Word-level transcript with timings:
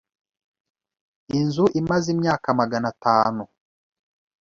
Inzu 1.37 1.65
imaze 1.79 2.07
imyaka 2.15 2.47
magana 2.59 2.87
atanu. 2.93 3.43